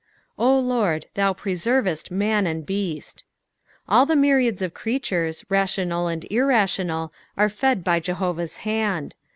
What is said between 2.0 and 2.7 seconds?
man and